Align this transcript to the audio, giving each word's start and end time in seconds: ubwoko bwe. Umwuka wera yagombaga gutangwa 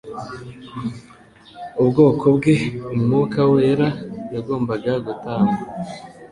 ubwoko 1.81 2.25
bwe. 2.37 2.55
Umwuka 2.93 3.39
wera 3.53 3.87
yagombaga 4.33 4.91
gutangwa 5.05 5.57